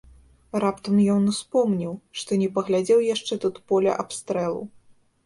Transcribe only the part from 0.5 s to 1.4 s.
Раптам ён